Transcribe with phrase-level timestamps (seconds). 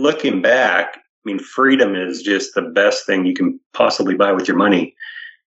[0.00, 4.48] looking back, I mean, freedom is just the best thing you can possibly buy with
[4.48, 4.94] your money.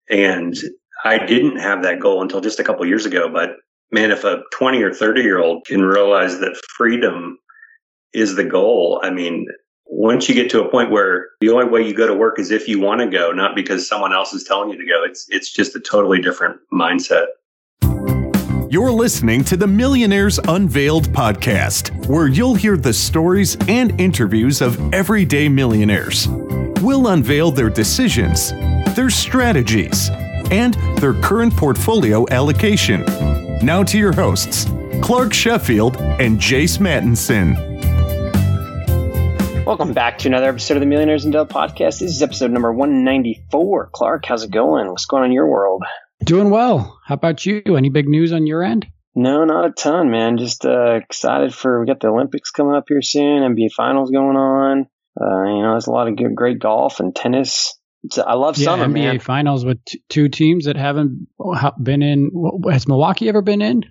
[0.09, 0.55] And
[1.03, 3.29] I didn't have that goal until just a couple years ago.
[3.29, 3.51] But
[3.91, 7.37] man, if a 20 or 30 year old can realize that freedom
[8.13, 9.47] is the goal, I mean,
[9.85, 12.51] once you get to a point where the only way you go to work is
[12.51, 15.25] if you want to go, not because someone else is telling you to go, it's,
[15.29, 17.27] it's just a totally different mindset.
[18.71, 24.93] You're listening to the Millionaires Unveiled podcast, where you'll hear the stories and interviews of
[24.93, 26.29] everyday millionaires.
[26.79, 28.51] We'll unveil their decisions,
[28.95, 30.09] their strategies,
[30.51, 33.03] and their current portfolio allocation.
[33.61, 34.67] Now to your hosts,
[35.01, 37.57] Clark Sheffield and Jace Mattinson.
[39.65, 41.99] Welcome back to another episode of the Millionaires Unveiled podcast.
[41.99, 43.89] This is episode number 194.
[43.91, 44.87] Clark, how's it going?
[44.87, 45.83] What's going on in your world?
[46.23, 46.99] Doing well.
[47.05, 47.61] How about you?
[47.65, 48.87] Any big news on your end?
[49.15, 50.37] No, not a ton, man.
[50.37, 53.43] Just uh, excited for we got the Olympics coming up here soon.
[53.43, 54.87] NBA Finals going on.
[55.19, 57.77] Uh, you know, there's a lot of good, great golf and tennis.
[58.25, 59.19] I love yeah, summer, NBA man.
[59.19, 61.27] Finals with t- two teams that haven't
[61.81, 62.31] been in.
[62.71, 63.83] Has Milwaukee ever been in?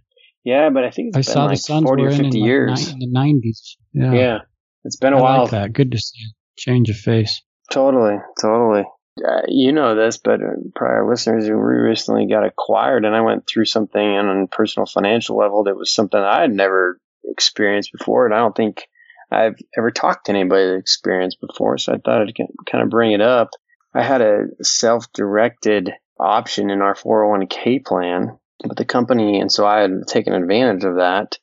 [0.43, 2.23] Yeah, but I think it's I been saw like the Suns 40 were or in
[2.25, 2.87] 50 in, years.
[2.87, 3.77] Like, in the nineties.
[3.93, 4.13] Yeah.
[4.13, 4.39] yeah,
[4.85, 5.43] it's been a I while.
[5.43, 5.73] like that.
[5.75, 7.43] Good to see a change of face.
[7.71, 8.85] Totally, totally.
[9.27, 13.47] Uh, you know this, but uh, prior listeners, we recently got acquired, and I went
[13.47, 18.27] through something on a personal financial level that was something I had never experienced before,
[18.27, 18.87] and I don't think
[19.31, 21.79] I've ever talked to anybody that experienced before.
[21.79, 22.37] So I thought I'd
[22.71, 23.51] kind of bring it up.
[23.95, 29.81] I had a self-directed option in our 401k plan, but the company, and so I
[29.81, 31.39] had taken advantage of that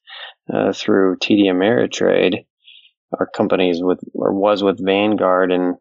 [0.53, 2.45] uh, through TD Ameritrade.
[3.17, 5.75] Our company's with or was with Vanguard, and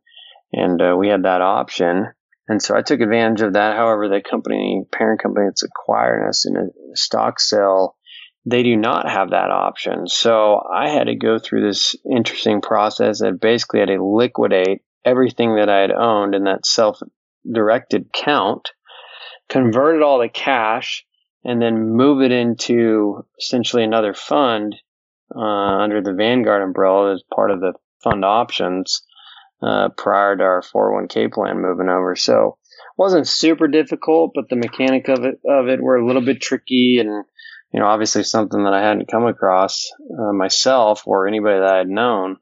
[0.57, 2.07] and uh, we had that option.
[2.49, 3.77] And so I took advantage of that.
[3.77, 7.97] However, the company, parent company that's acquiring us in a stock sale,
[8.47, 10.07] they do not have that option.
[10.07, 15.57] So I had to go through this interesting process that basically had to liquidate everything
[15.57, 17.01] that I had owned in that self
[17.51, 18.71] directed count,
[19.49, 21.05] convert it all to cash,
[21.45, 24.75] and then move it into essentially another fund
[25.35, 29.03] uh, under the Vanguard umbrella as part of the fund options
[29.63, 32.17] uh, prior to our 401k plan moving over.
[32.17, 32.59] So
[32.97, 36.99] wasn't super difficult, but the mechanic of it of it were a little bit tricky,
[36.99, 37.25] and
[37.73, 41.79] you know, obviously something that I hadn't come across uh, myself or anybody that I
[41.79, 42.37] had known,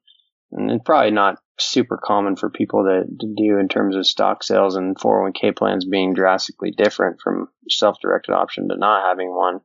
[0.53, 4.77] and probably not super common for people to, to do in terms of stock sales
[4.77, 9.61] and 401k plans being drastically different from self-directed option to not having one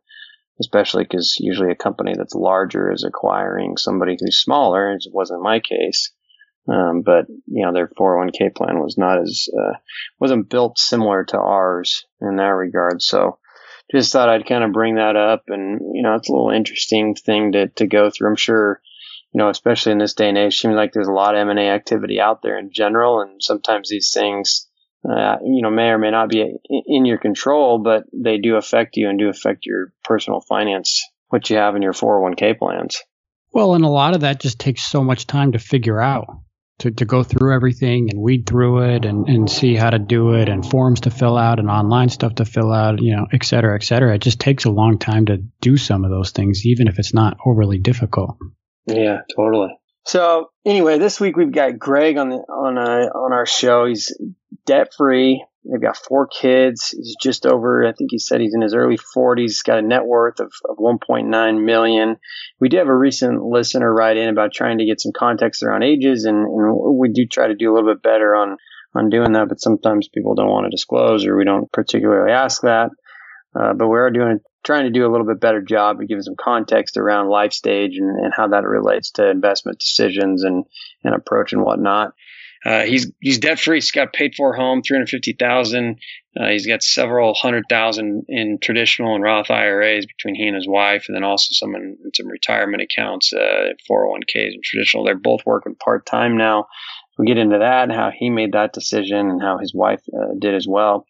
[0.62, 4.92] especially because usually a company that's larger is acquiring somebody who's smaller.
[4.92, 6.12] As it wasn't my case.
[6.70, 9.78] Um, but you know, their 401k plan was not as, uh,
[10.20, 13.02] wasn't built similar to ours in that regard.
[13.02, 13.40] So
[13.92, 17.16] just thought I'd kind of bring that up and, you know, it's a little interesting
[17.16, 18.30] thing to, to go through.
[18.30, 18.82] I'm sure,
[19.34, 21.70] you know, especially in this day and age, seems like there's a lot of M&A
[21.70, 23.22] activity out there in general.
[23.22, 24.68] And sometimes these things,
[25.10, 28.96] uh, you know, may or may not be in your control, but they do affect
[28.96, 33.02] you and do affect your personal finance, what you have in your 401k plans.
[33.52, 36.28] Well, and a lot of that just takes so much time to figure out.
[36.80, 40.36] To, to go through everything and weed through it and, and see how to do
[40.36, 43.44] it and forms to fill out and online stuff to fill out, you know, et
[43.44, 44.16] cetera, et cetera.
[44.16, 47.14] It just takes a long time to do some of those things, even if it's
[47.14, 48.38] not overly difficult.
[48.88, 49.79] Yeah, totally.
[50.10, 53.86] So anyway, this week we've got Greg on the on uh, on our show.
[53.86, 54.12] He's
[54.66, 55.46] debt free.
[55.64, 56.96] They've got four kids.
[56.98, 57.86] He's just over.
[57.86, 59.42] I think he said he's in his early 40s.
[59.42, 62.16] He's got a net worth of, of 1.9 million.
[62.60, 65.84] We did have a recent listener write in about trying to get some context around
[65.84, 68.58] ages, and, and we do try to do a little bit better on
[68.96, 69.48] on doing that.
[69.48, 72.90] But sometimes people don't want to disclose, or we don't particularly ask that.
[73.54, 76.24] Uh, but we are doing trying to do a little bit better job of giving
[76.24, 80.66] some context around life stage and, and how that relates to investment decisions and,
[81.04, 82.14] and approach and whatnot.
[82.66, 83.78] Uh, he's he's debt free.
[83.78, 86.00] He's got paid for home, three hundred fifty thousand.
[86.38, 90.68] Uh, he's got several hundred thousand in traditional and Roth IRAs between he and his
[90.68, 94.64] wife, and then also some in, some retirement accounts, uh, four hundred one ks and
[94.64, 95.06] traditional.
[95.06, 96.68] They're both working part time now.
[97.18, 100.34] We get into that and how he made that decision and how his wife uh,
[100.38, 101.06] did as well.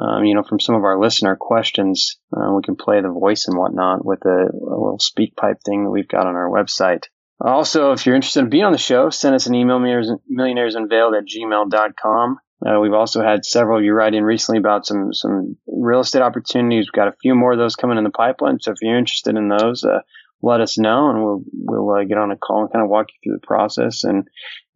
[0.00, 2.18] um, you know, from some of our listener questions.
[2.32, 5.90] Uh, we can play the voice and whatnot with a, a little SpeakPipe thing that
[5.90, 7.04] we've got on our website.
[7.40, 11.24] Also, if you're interested in being on the show, send us an email, millionairesunveiled at
[11.24, 12.38] gmail.com.
[12.64, 16.86] Uh, we've also had several you write in recently about some some real estate opportunities.
[16.86, 18.58] We've got a few more of those coming in the pipeline.
[18.60, 20.00] So if you're interested in those, uh,
[20.42, 23.06] let us know, and we'll we'll uh, get on a call and kind of walk
[23.10, 24.26] you through the process and,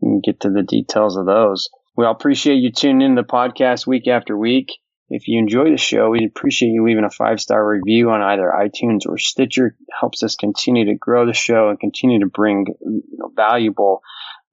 [0.01, 1.69] and get to the details of those.
[1.97, 4.73] We all appreciate you tuning in to the podcast week after week.
[5.09, 8.51] If you enjoy the show, we'd appreciate you leaving a five star review on either
[8.57, 9.67] iTunes or Stitcher.
[9.67, 14.01] It helps us continue to grow the show and continue to bring you know, valuable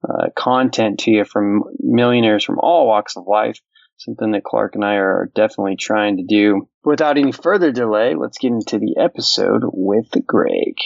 [0.08, 3.58] uh, content to you from millionaires from all walks of life.
[3.98, 6.68] Something that Clark and I are definitely trying to do.
[6.84, 10.76] Without any further delay, let's get into the episode with Greg.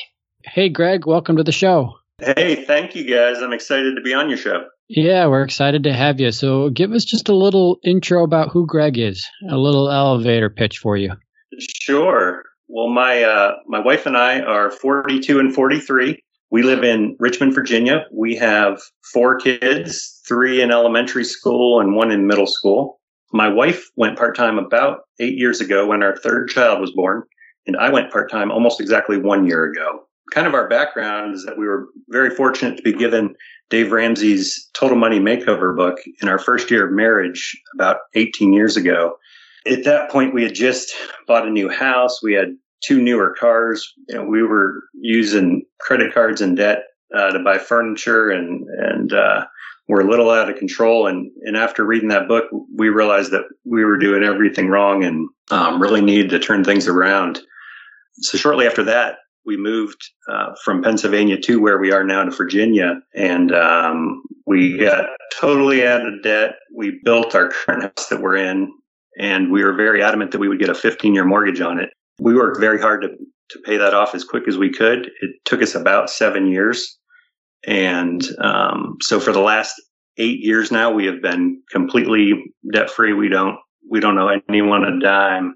[0.43, 1.95] Hey, Greg, welcome to the show.
[2.19, 3.41] Hey, thank you guys.
[3.41, 4.65] I'm excited to be on your show.
[4.89, 6.33] Yeah, we're excited to have you.
[6.33, 10.79] So, give us just a little intro about who Greg is, a little elevator pitch
[10.79, 11.13] for you.
[11.59, 12.43] Sure.
[12.69, 16.23] Well, my uh, my wife and I are 42 and 43.
[16.55, 18.07] We live in Richmond, Virginia.
[18.13, 18.81] We have
[19.13, 23.01] four kids, three in elementary school and one in middle school.
[23.33, 27.25] My wife went part time about eight years ago when our third child was born,
[27.67, 31.45] and I went part time almost exactly one year ago kind of our background is
[31.45, 33.35] that we were very fortunate to be given
[33.71, 38.77] Dave Ramsey's Total Money Makeover book in our first year of marriage about 18 years
[38.77, 39.17] ago.
[39.67, 40.95] At that point, we had just
[41.27, 42.23] bought a new house.
[42.23, 42.55] We had
[42.87, 43.93] two newer cars.
[44.09, 46.85] You know, we were using credit cards and debt
[47.15, 49.47] uh, to buy furniture, and and uh,
[49.89, 51.07] we're a little out of control.
[51.07, 52.45] And and after reading that book,
[52.75, 56.89] we realized that we were doing everything wrong and um, really needed to turn things
[56.89, 57.41] around.
[58.19, 62.31] So shortly after that, we moved uh, from Pennsylvania to where we are now to
[62.31, 65.07] Virginia, and um, we got
[65.39, 66.57] totally out of debt.
[66.75, 68.73] We built our current house that we're in,
[69.19, 71.91] and we were very adamant that we would get a 15 year mortgage on it.
[72.19, 73.09] We worked very hard to
[73.51, 75.07] to pay that off as quick as we could.
[75.21, 76.99] It took us about seven years,
[77.67, 79.75] and um, so for the last
[80.17, 82.33] eight years now, we have been completely
[82.73, 83.13] debt free.
[83.13, 83.59] We don't
[83.91, 85.55] we don't owe anyone a dime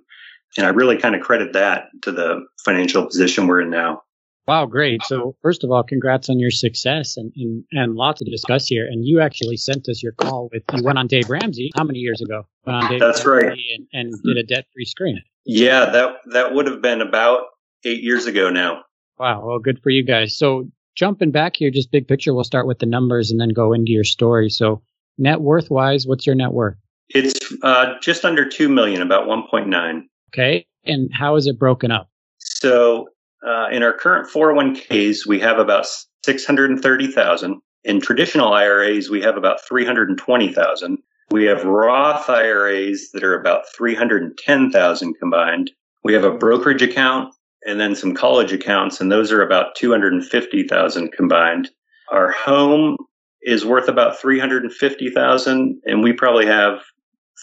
[0.56, 4.02] and I really kind of credit that to the financial position we're in now.
[4.46, 5.02] Wow, great.
[5.04, 8.86] So first of all, congrats on your success and, and, and lots to discuss here.
[8.86, 11.98] And you actually sent us your call with, you went on Dave Ramsey how many
[11.98, 12.44] years ago?
[12.64, 13.58] Went on Dave That's Ramsey right.
[13.92, 15.18] And, and did a debt free scream.
[15.48, 17.40] Yeah, that, that would have been about
[17.84, 18.82] eight years ago now.
[19.18, 19.46] Wow.
[19.46, 20.36] Well, good for you guys.
[20.36, 23.72] So jumping back here, just big picture, we'll start with the numbers and then go
[23.72, 24.50] into your story.
[24.50, 24.82] So
[25.16, 26.76] net worth wise, what's your net worth?
[27.08, 30.02] It's uh, just under 2 million, about 1.9.
[30.34, 30.66] Okay.
[30.84, 32.10] And how is it broken up?
[32.36, 33.08] So
[33.46, 35.86] uh, in our current 401ks, we have about
[36.26, 37.60] 630,000.
[37.84, 40.98] In traditional IRAs, we have about 320,000.
[41.30, 45.70] We have Roth IRAs that are about 310,000 combined.
[46.04, 47.34] We have a brokerage account
[47.66, 51.70] and then some college accounts, and those are about 250,000 combined.
[52.10, 52.96] Our home
[53.42, 56.80] is worth about 350,000 and we probably have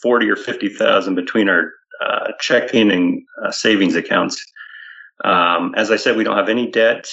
[0.02, 1.72] 40 or 50,000 between our
[2.02, 4.44] uh, checking and uh, savings accounts.
[5.24, 7.08] Um, as I said, we don't have any debt,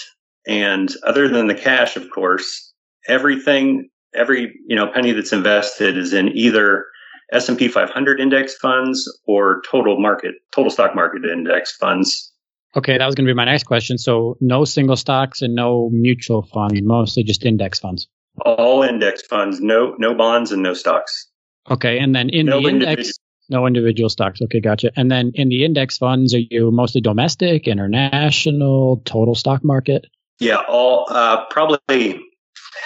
[0.46, 2.72] and other than the cash, of course,
[3.06, 6.86] everything, every you know penny that's invested is in either
[7.32, 12.30] S and P 500 index funds or total market, total stock market index funds.
[12.76, 13.98] Okay, that was going to be my next question.
[13.98, 18.06] So, no single stocks and no mutual funds, mostly just index funds.
[18.46, 21.28] All index funds, no no bonds and no stocks.
[21.70, 23.12] Okay, and then in no the index
[23.50, 24.40] no individual stocks.
[24.40, 24.90] Okay, gotcha.
[24.96, 30.06] And then in the index funds, are you mostly domestic, international, total stock market?
[30.38, 32.20] Yeah, all uh, probably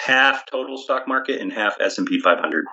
[0.05, 2.65] half total stock market and half S and P 500.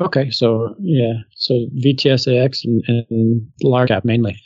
[0.00, 4.36] Okay, so yeah, so VTSAX and, and large cap mainly.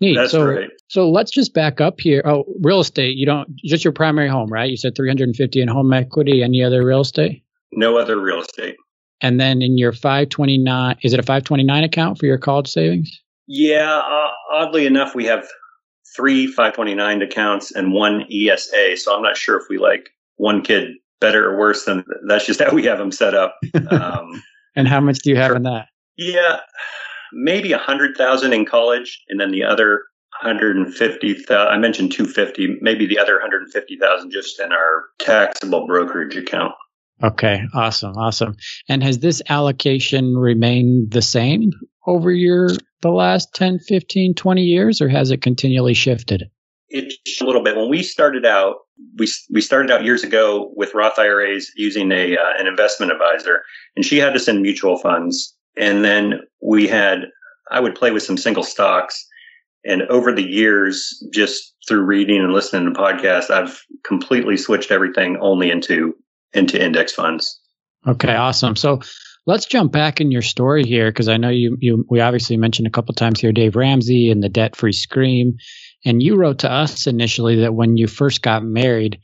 [0.00, 0.16] Neat.
[0.16, 0.70] That's so, right.
[0.88, 2.22] So let's just back up here.
[2.24, 3.16] Oh, real estate.
[3.16, 4.70] You don't just your primary home, right?
[4.70, 6.42] You said 350 in home equity.
[6.42, 7.42] Any other real estate?
[7.72, 8.76] No other real estate.
[9.20, 13.10] And then in your 529, is it a 529 account for your college savings?
[13.48, 15.48] Yeah, uh, oddly enough, we have
[16.14, 18.96] three 529 accounts and one ESA.
[18.96, 22.60] So I'm not sure if we like one kid better or worse than that's just
[22.60, 23.56] how we have them set up.
[23.90, 24.42] Um,
[24.76, 25.86] and how much do you have in that?
[26.16, 26.60] Yeah,
[27.32, 30.02] maybe a hundred thousand in college, and then the other
[30.42, 31.56] 150,000.
[31.56, 36.74] I mentioned 250, maybe the other 150,000 just in our taxable brokerage account.
[37.22, 38.56] Okay, awesome, awesome.
[38.88, 41.72] And has this allocation remained the same
[42.06, 42.68] over your
[43.02, 46.50] the last 10, 15, 20 years or has it continually shifted?
[46.90, 47.76] It's a little bit.
[47.76, 48.76] When we started out,
[49.16, 53.62] we we started out years ago with Roth IRAs using a uh, an investment advisor
[53.94, 57.26] and she had us in mutual funds and then we had
[57.70, 59.26] I would play with some single stocks.
[59.84, 65.38] And over the years, just through reading and listening to podcasts, I've completely switched everything
[65.40, 66.14] only into
[66.52, 67.60] into index funds.
[68.06, 68.74] Okay, awesome.
[68.76, 69.00] So
[69.46, 72.86] let's jump back in your story here because I know you you we obviously mentioned
[72.88, 75.56] a couple times here Dave Ramsey and the debt free scream,
[76.04, 79.20] and you wrote to us initially that when you first got married,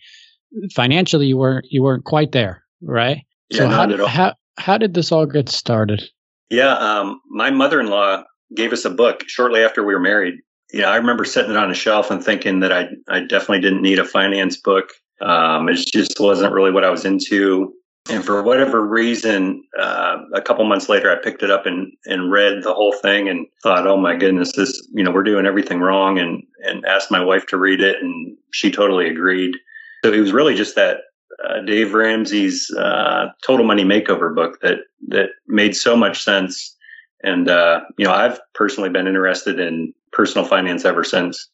[0.75, 3.23] financially you weren't you weren't quite there, right?
[3.51, 4.07] Yeah, so not how, at all.
[4.07, 6.03] how how did this all get started?
[6.51, 10.35] Yeah, um, my mother in law gave us a book shortly after we were married.
[10.73, 13.61] You know, I remember sitting it on a shelf and thinking that I I definitely
[13.61, 14.91] didn't need a finance book.
[15.21, 17.73] Um, it just wasn't really what I was into.
[18.11, 22.31] And for whatever reason, uh, a couple months later, I picked it up and, and
[22.31, 25.81] read the whole thing and thought, oh my goodness, this, you know, we're doing everything
[25.81, 29.57] wrong and, and asked my wife to read it and she totally agreed.
[30.05, 30.99] So it was really just that
[31.43, 36.77] uh, Dave Ramsey's uh, Total Money Makeover book that that made so much sense.
[37.23, 41.49] And uh, you know, I've personally been interested in personal finance ever since.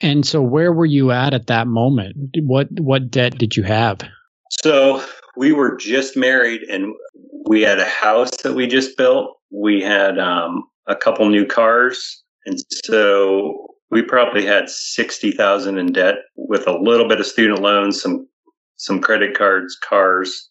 [0.00, 2.16] And so where were you at at that moment?
[2.42, 4.00] What what debt did you have?
[4.62, 5.02] So
[5.36, 6.94] we were just married, and
[7.46, 9.36] we had a house that we just built.
[9.50, 15.92] We had um, a couple new cars, and so we probably had sixty thousand in
[15.92, 18.28] debt with a little bit of student loans, some
[18.76, 20.48] some credit cards, cars,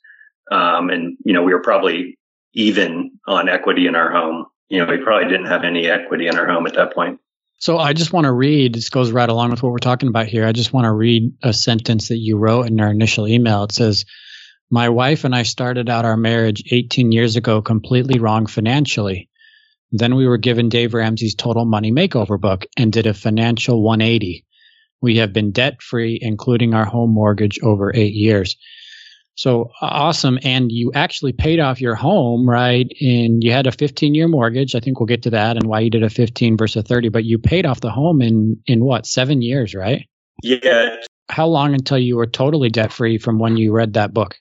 [0.52, 2.18] um, and you know we were probably
[2.54, 4.46] even on equity in our home.
[4.70, 7.20] You know, we probably didn't have any equity in our home at that point.
[7.60, 10.26] So I just want to read, this goes right along with what we're talking about
[10.26, 10.48] here.
[10.48, 13.66] I just want to read a sentence that you wrote in our initial email.
[13.66, 14.06] It says,
[14.74, 19.30] My wife and I started out our marriage 18 years ago completely wrong financially.
[19.92, 24.46] Then we were given Dave Ramsey's Total Money Makeover book and did a financial 180.
[25.02, 28.56] We have been debt free, including our home mortgage, over eight years.
[29.36, 30.40] So awesome.
[30.42, 32.88] And you actually paid off your home, right?
[33.02, 34.74] And you had a 15 year mortgage.
[34.74, 37.10] I think we'll get to that and why you did a 15 versus a 30,
[37.10, 40.08] but you paid off the home in, in what, seven years, right?
[40.44, 40.96] Yeah,
[41.30, 44.38] How long until you were totally debt free from when you read that book?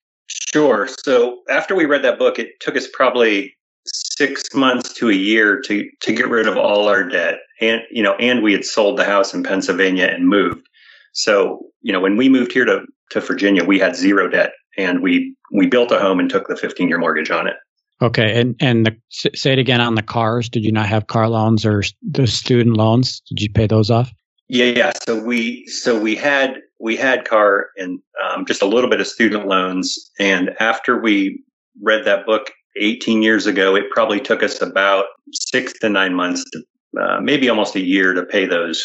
[0.52, 0.88] Sure.
[1.04, 3.54] So after we read that book, it took us probably
[3.86, 8.02] six months to a year to to get rid of all our debt, and you
[8.02, 10.66] know, and we had sold the house in Pennsylvania and moved.
[11.12, 15.02] So you know, when we moved here to to Virginia, we had zero debt, and
[15.02, 17.56] we we built a home and took the 15 year mortgage on it.
[18.02, 18.40] Okay.
[18.40, 20.48] And, and the, say it again on the cars.
[20.48, 23.20] Did you not have car loans or the student loans?
[23.28, 24.10] Did you pay those off?
[24.52, 24.92] Yeah, yeah.
[25.06, 29.06] So we so we had we had car and um, just a little bit of
[29.06, 31.40] student loans, and after we
[31.80, 36.44] read that book 18 years ago, it probably took us about six to nine months,
[36.50, 36.62] to,
[37.00, 38.84] uh, maybe almost a year, to pay those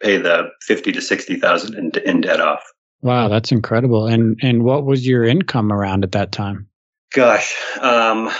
[0.00, 2.62] pay the fifty to sixty thousand in, in debt off.
[3.02, 3.28] Wow.
[3.28, 4.06] That's incredible.
[4.06, 6.66] And, and what was your income around at that time?
[7.12, 7.54] Gosh.
[7.82, 8.30] Um,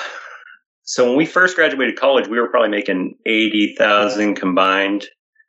[0.85, 5.05] so when we first graduated college, we were probably making 80,000 combined.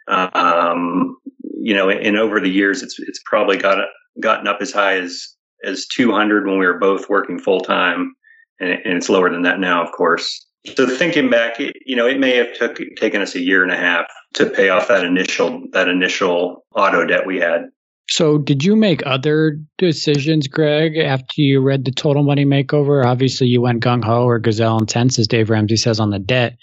[0.07, 1.17] Um,
[1.57, 3.77] you know, and over the years, it's, it's probably got,
[4.19, 8.13] gotten up as high as, as 200 when we were both working full time.
[8.59, 10.45] And, and it's lower than that now, of course.
[10.75, 13.71] So thinking back, it, you know, it may have took, taken us a year and
[13.71, 17.69] a half to pay off that initial, that initial auto debt we had.
[18.07, 23.03] So, did you make other decisions, Greg, after you read the Total Money Makeover?
[23.03, 26.57] Obviously, you went gung ho or gazelle intense, as Dave Ramsey says on the debt.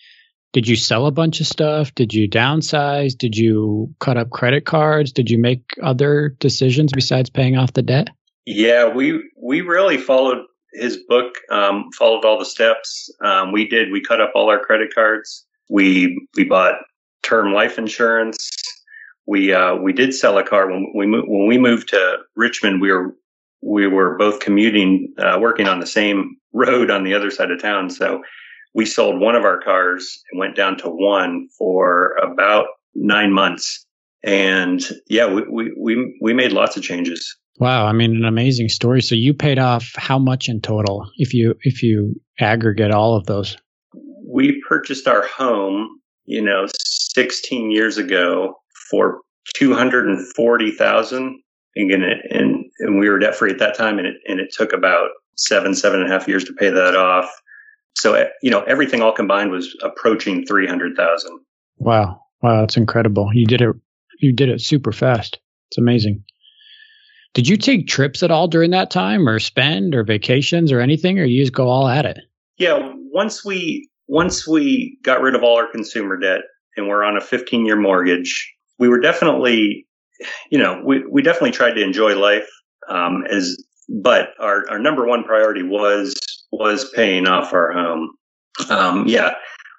[0.52, 1.94] Did you sell a bunch of stuff?
[1.94, 3.16] Did you downsize?
[3.16, 5.12] Did you cut up credit cards?
[5.12, 8.10] Did you make other decisions besides paying off the debt?
[8.44, 10.44] Yeah, we we really followed
[10.74, 13.10] his book, um, followed all the steps.
[13.24, 13.90] Um, we did.
[13.90, 15.46] We cut up all our credit cards.
[15.70, 16.74] We we bought
[17.22, 18.50] term life insurance.
[19.26, 22.80] We uh, we did sell a car when we when we moved to Richmond.
[22.80, 23.14] We were
[23.62, 27.62] we were both commuting, uh, working on the same road on the other side of
[27.62, 27.88] town.
[27.88, 28.22] So
[28.74, 33.86] we sold one of our cars and went down to one for about nine months.
[34.24, 37.36] And yeah, we we we, we made lots of changes.
[37.58, 39.02] Wow, I mean, an amazing story.
[39.02, 43.26] So you paid off how much in total if you if you aggregate all of
[43.26, 43.56] those?
[44.32, 46.66] we purchased our home, you know,
[47.14, 48.54] 16 years ago
[48.90, 49.20] for
[49.54, 51.42] 240,000
[51.74, 53.98] and, and, and we were debt free at that time.
[53.98, 56.96] And it, and it took about seven, seven and a half years to pay that
[56.96, 57.30] off.
[57.96, 61.40] So, eh, you know, everything all combined was approaching 300,000.
[61.78, 63.30] Wow, wow, that's incredible.
[63.32, 63.74] You did it.
[64.20, 65.38] You did it super fast.
[65.70, 66.24] It's amazing.
[67.34, 71.18] Did you take trips at all during that time, or spend, or vacations, or anything,
[71.18, 72.18] or you just go all at it?
[72.58, 72.92] Yeah.
[73.10, 76.40] Once we, once we got rid of all our consumer debt
[76.76, 79.86] and we're on a 15 year mortgage, we were definitely,
[80.50, 82.48] you know, we, we definitely tried to enjoy life.
[82.88, 83.56] Um, as,
[83.88, 86.14] but our, our number one priority was,
[86.52, 88.10] was paying off our home.
[88.68, 89.34] Um, yeah.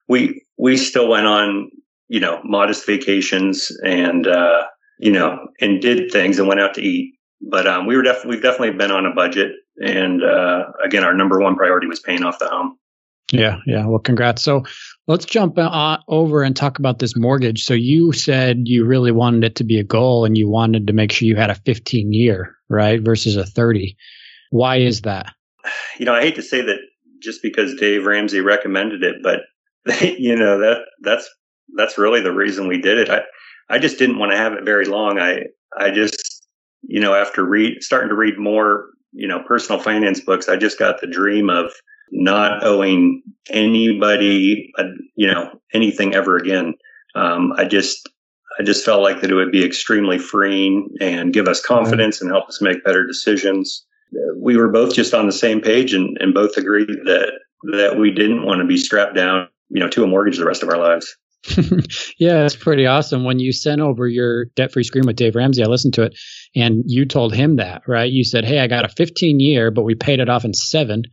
[0.09, 1.69] we we still went on,
[2.09, 4.63] you know, modest vacations and uh,
[4.99, 7.15] you know, and did things and went out to eat.
[7.41, 11.13] But um, we were definitely we've definitely been on a budget, and uh, again, our
[11.13, 12.77] number one priority was paying off the home.
[13.31, 13.85] Yeah, yeah.
[13.85, 14.43] Well, congrats.
[14.43, 14.63] So
[15.07, 17.63] let's jump uh, over and talk about this mortgage.
[17.63, 20.93] So you said you really wanted it to be a goal, and you wanted to
[20.93, 23.97] make sure you had a 15 year, right, versus a 30.
[24.51, 25.33] Why is that?
[25.99, 26.79] You know, I hate to say that
[27.21, 29.41] just because Dave Ramsey recommended it, but
[30.01, 31.29] you know that that's
[31.75, 33.09] that's really the reason we did it.
[33.09, 33.21] I
[33.69, 35.19] I just didn't want to have it very long.
[35.19, 35.43] I
[35.77, 36.45] I just
[36.81, 40.79] you know after read starting to read more you know personal finance books, I just
[40.79, 41.71] got the dream of
[42.11, 44.83] not owing anybody uh,
[45.15, 46.73] you know anything ever again.
[47.15, 48.09] Um, I just
[48.59, 52.29] I just felt like that it would be extremely freeing and give us confidence and
[52.29, 53.85] help us make better decisions.
[54.37, 57.31] We were both just on the same page and, and both agreed that
[57.71, 60.63] that we didn't want to be strapped down, you know, to a mortgage the rest
[60.63, 61.15] of our lives.
[62.19, 63.25] yeah, it's pretty awesome.
[63.25, 66.17] When you sent over your debt free scream with Dave Ramsey, I listened to it
[66.55, 68.09] and you told him that, right?
[68.09, 71.03] You said, Hey, I got a 15 year, but we paid it off in seven.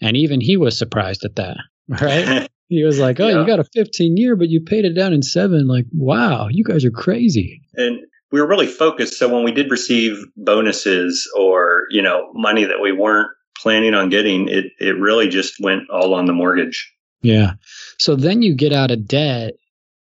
[0.00, 1.56] And even he was surprised at that,
[1.88, 2.48] right?
[2.68, 3.40] he was like, Oh, yeah.
[3.40, 5.66] you got a 15 year, but you paid it down in seven.
[5.66, 7.60] Like, wow, you guys are crazy.
[7.74, 7.98] And
[8.34, 9.14] we were really focused.
[9.14, 14.08] So when we did receive bonuses or, you know, money that we weren't planning on
[14.08, 16.92] getting, it, it really just went all on the mortgage.
[17.22, 17.52] Yeah.
[17.96, 19.52] So then you get out of debt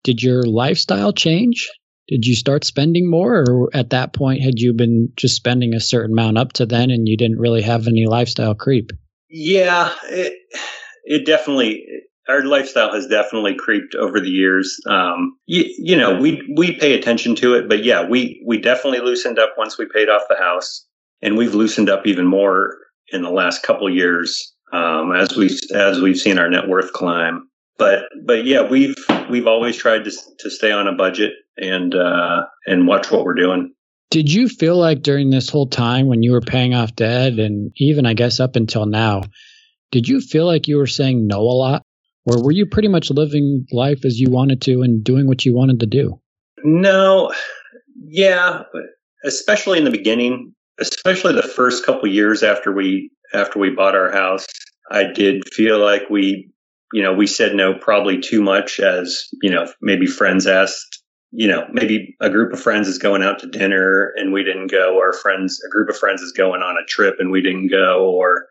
[0.03, 1.69] did your lifestyle change?
[2.07, 5.79] Did you start spending more, or at that point had you been just spending a
[5.79, 8.89] certain amount up to then, and you didn't really have any lifestyle creep?
[9.29, 10.33] Yeah, it,
[11.05, 11.85] it definitely
[12.27, 14.79] our lifestyle has definitely creeped over the years.
[14.87, 18.99] Um, you, you, know, we we pay attention to it, but yeah, we we definitely
[18.99, 20.85] loosened up once we paid off the house,
[21.21, 22.77] and we've loosened up even more
[23.09, 27.49] in the last couple years um, as we as we've seen our net worth climb
[27.77, 28.95] but but yeah, we've
[29.29, 33.33] we've always tried to to stay on a budget and uh, and watch what we're
[33.33, 33.73] doing.
[34.09, 37.71] Did you feel like during this whole time when you were paying off debt, and
[37.77, 39.23] even I guess up until now,
[39.91, 41.83] did you feel like you were saying no a lot,
[42.25, 45.55] or were you pretty much living life as you wanted to and doing what you
[45.55, 46.19] wanted to do?
[46.63, 47.33] No,
[48.05, 48.63] yeah,
[49.25, 54.11] especially in the beginning, especially the first couple years after we after we bought our
[54.11, 54.45] house,
[54.91, 56.53] I did feel like we
[56.93, 61.47] you know, we said no probably too much as, you know, maybe friends asked, you
[61.47, 64.95] know, maybe a group of friends is going out to dinner and we didn't go,
[64.95, 68.11] or friends, a group of friends is going on a trip and we didn't go,
[68.11, 68.45] or,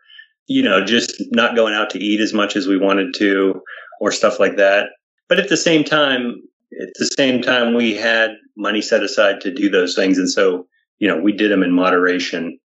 [0.47, 3.61] you know, just not going out to eat as much as we wanted to,
[3.99, 4.89] or stuff like that.
[5.29, 6.41] But at the same time,
[6.81, 10.17] at the same time, we had money set aside to do those things.
[10.17, 10.67] And so,
[10.99, 12.59] you know, we did them in moderation.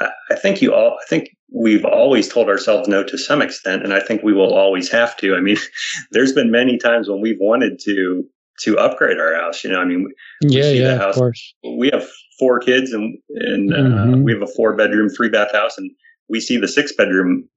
[0.00, 3.94] I think you all, I think we've always told ourselves no to some extent, and
[3.94, 5.36] I think we will always have to.
[5.36, 5.56] I mean,
[6.10, 8.24] there's been many times when we've wanted to
[8.60, 9.64] to upgrade our house.
[9.64, 11.14] You know, I mean, we yeah, yeah, house.
[11.14, 11.54] of course.
[11.76, 12.06] We have
[12.38, 14.14] four kids, and and uh, mm-hmm.
[14.14, 15.90] uh, we have a four bedroom, three bath house, and
[16.28, 17.48] we see the six bedroom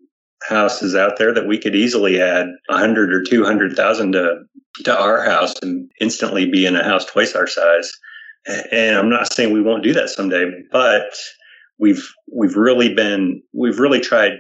[0.47, 4.43] houses out there that we could easily add a hundred or two hundred thousand to
[4.83, 7.91] to our house and instantly be in a house twice our size.
[8.71, 11.15] And I'm not saying we won't do that someday, but
[11.79, 14.33] we've we've really been we've really tried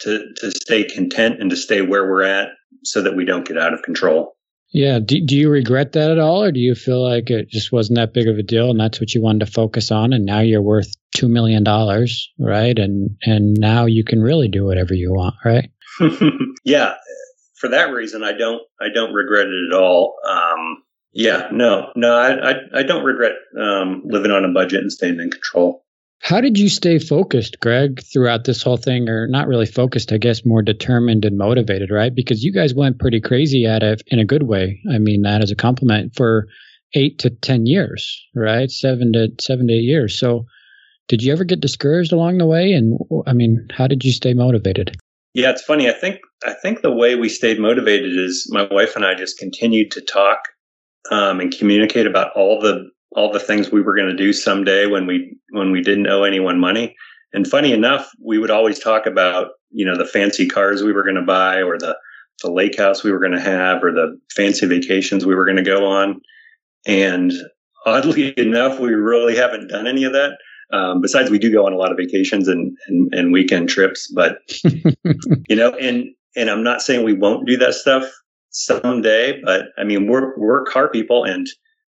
[0.00, 2.48] to to stay content and to stay where we're at
[2.82, 4.36] so that we don't get out of control.
[4.72, 4.98] Yeah.
[4.98, 7.96] Do, do you regret that at all, or do you feel like it just wasn't
[7.96, 10.40] that big of a deal, and that's what you wanted to focus on, and now
[10.40, 12.78] you're worth two million dollars, right?
[12.78, 15.70] And and now you can really do whatever you want, right?
[16.64, 16.94] yeah.
[17.54, 20.16] For that reason, I don't I don't regret it at all.
[20.28, 24.92] Um, yeah, no, no, I I, I don't regret um, living on a budget and
[24.92, 25.84] staying in control.
[26.20, 29.08] How did you stay focused, Greg, throughout this whole thing?
[29.10, 32.14] Or not really focused, I guess, more determined and motivated, right?
[32.14, 34.80] Because you guys went pretty crazy at it in a good way.
[34.90, 36.48] I mean that as a compliment for
[36.94, 38.70] eight to 10 years, right?
[38.70, 40.18] Seven to seven to eight years.
[40.18, 40.46] So
[41.08, 42.72] did you ever get discouraged along the way?
[42.72, 44.96] And I mean, how did you stay motivated?
[45.34, 45.88] Yeah, it's funny.
[45.88, 49.38] I think, I think the way we stayed motivated is my wife and I just
[49.38, 50.40] continued to talk
[51.10, 54.86] um, and communicate about all the all the things we were going to do someday
[54.86, 56.94] when we when we didn't owe anyone money.
[57.32, 61.04] And funny enough, we would always talk about you know the fancy cars we were
[61.04, 61.96] going to buy, or the
[62.42, 65.56] the lake house we were going to have, or the fancy vacations we were going
[65.56, 66.20] to go on.
[66.86, 67.32] And
[67.86, 70.38] oddly enough, we really haven't done any of that.
[70.72, 74.10] Um, besides, we do go on a lot of vacations and and, and weekend trips,
[74.10, 74.38] but
[75.48, 78.04] you know, and and I'm not saying we won't do that stuff
[78.50, 81.46] someday, but I mean, we're we're car people, and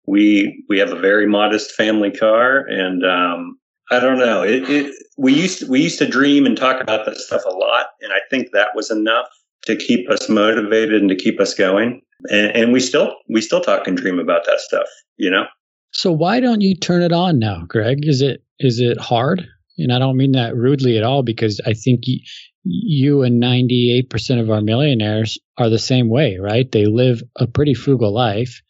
[0.08, 3.58] we we have a very modest family car, and um,
[3.92, 4.44] I don't know.
[4.44, 7.54] It, it, we used to, we used to dream and talk about this stuff a
[7.54, 9.28] lot, and I think that was enough
[9.66, 12.02] to keep us motivated and to keep us going.
[12.30, 14.88] and, and we still we still talk and dream about that stuff.
[15.18, 15.46] You know.
[15.94, 18.08] So why don't you turn it on now, Greg?
[18.08, 19.46] Is it is it hard?
[19.78, 22.04] And I don't mean that rudely at all because I think
[22.64, 26.72] you, and 98% of our millionaires are the same way, right?
[26.72, 28.62] They live a pretty frugal life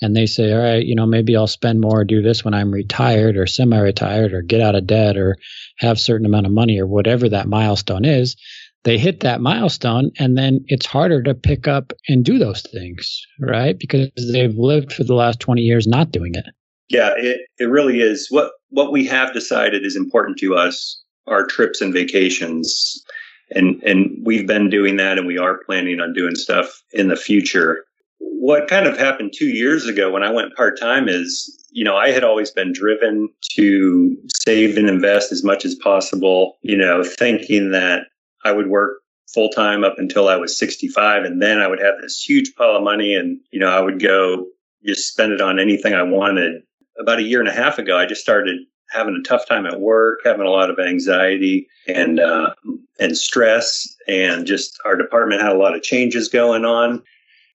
[0.00, 2.72] and they say, all right, you know, maybe I'll spend more, do this when I'm
[2.72, 5.36] retired or semi retired or get out of debt or
[5.78, 8.36] have certain amount of money or whatever that milestone is.
[8.84, 13.20] They hit that milestone and then it's harder to pick up and do those things,
[13.40, 13.76] right?
[13.78, 16.46] Because they've lived for the last 20 years not doing it.
[16.88, 18.28] Yeah, it, it really is.
[18.30, 23.02] What what we have decided is important to us are trips and vacations.
[23.50, 27.16] And and we've been doing that and we are planning on doing stuff in the
[27.16, 27.84] future
[28.18, 31.96] what kind of happened two years ago when I went part time is, you know,
[31.96, 37.02] I had always been driven to save and invest as much as possible, you know,
[37.04, 38.04] thinking that
[38.44, 38.98] I would work
[39.34, 42.76] full time up until I was 65 and then I would have this huge pile
[42.76, 44.46] of money and, you know, I would go
[44.84, 46.62] just spend it on anything I wanted.
[47.00, 48.58] About a year and a half ago, I just started
[48.90, 52.54] having a tough time at work, having a lot of anxiety and uh,
[52.98, 57.02] and stress, and just our department had a lot of changes going on.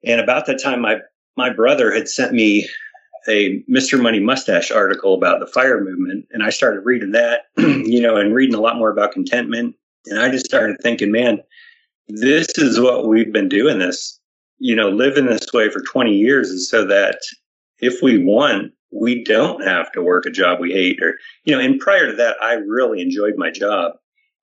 [0.03, 0.97] And about that time, my
[1.35, 2.67] my brother had sent me
[3.27, 4.01] a Mr.
[4.01, 8.35] Money Mustache article about the fire movement, and I started reading that, you know, and
[8.35, 9.75] reading a lot more about contentment.
[10.07, 11.41] And I just started thinking, man,
[12.07, 14.19] this is what we've been doing this,
[14.59, 17.19] you know, living this way for 20 years is so that
[17.79, 21.59] if we want, we don't have to work a job we hate or, you know,
[21.59, 23.93] and prior to that, I really enjoyed my job.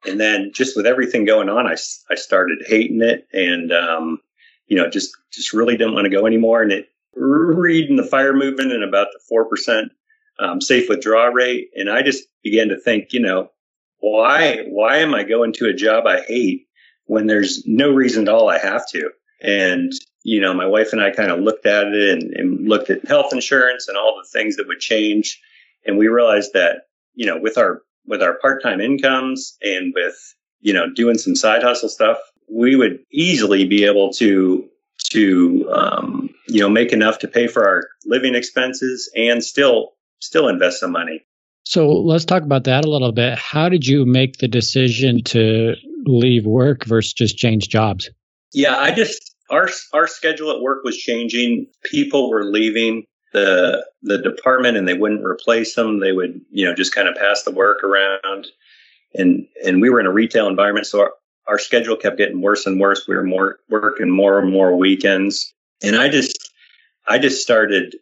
[0.05, 1.77] And then just with everything going on, I,
[2.11, 3.29] I started hating it.
[3.33, 4.19] And, um,
[4.67, 6.63] you know, just just really didn't want to go anymore.
[6.63, 9.93] And it reading the fire movement and about the four percent
[10.39, 13.51] um, safe withdrawal rate, and I just began to think, you know,
[13.99, 16.67] why why am I going to a job I hate
[17.05, 19.11] when there's no reason at all I have to?
[19.43, 22.91] And you know, my wife and I kind of looked at it and, and looked
[22.91, 25.41] at health insurance and all the things that would change,
[25.87, 26.83] and we realized that
[27.15, 31.37] you know, with our with our part time incomes and with you know doing some
[31.37, 32.19] side hustle stuff
[32.51, 34.69] we would easily be able to
[35.11, 40.49] to um, you know make enough to pay for our living expenses and still still
[40.49, 41.25] invest some money.
[41.65, 43.39] So let's talk about that a little bit.
[43.39, 48.11] How did you make the decision to leave work versus just change jobs?
[48.53, 51.67] Yeah, I just our our schedule at work was changing.
[51.85, 56.01] People were leaving the the department and they wouldn't replace them.
[56.01, 58.47] They would, you know, just kind of pass the work around.
[59.15, 61.13] And and we were in a retail environment, so our,
[61.49, 63.07] our schedule kept getting worse and worse.
[63.09, 65.53] We were more working more and more weekends.
[65.83, 66.51] And I just,
[67.09, 67.97] I just started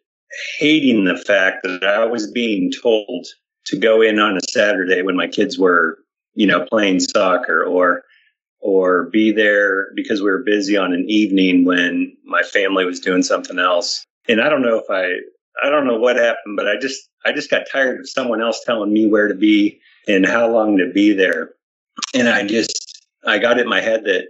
[0.58, 3.26] hating the fact that I was being told
[3.66, 5.98] to go in on a Saturday when my kids were,
[6.34, 8.02] you know, playing soccer or,
[8.60, 13.22] or be there because we were busy on an evening when my family was doing
[13.22, 14.04] something else.
[14.28, 15.12] And I don't know if I,
[15.64, 18.62] I don't know what happened, but I just, I just got tired of someone else
[18.64, 21.50] telling me where to be and how long to be there.
[22.14, 24.28] And I just, I got in my head that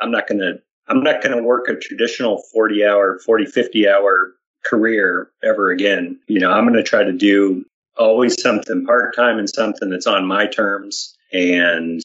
[0.00, 3.88] I'm not going to I'm not going to work a traditional 40 hour, 40, 50
[3.88, 4.32] hour
[4.64, 6.18] career ever again.
[6.26, 7.64] You know, I'm going to try to do
[7.96, 12.00] always something part time and something that's on my terms and,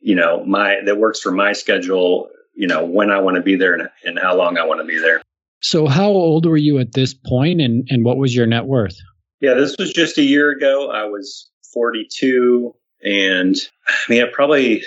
[0.00, 3.56] you know, my, that works for my schedule, you know, when I want to be
[3.56, 5.22] there and, and how long I want to be there.
[5.60, 8.96] So how old were you at this point and, and what was your net worth?
[9.40, 10.90] Yeah, this was just a year ago.
[10.90, 13.56] I was 42 and
[13.88, 14.82] I mean, I probably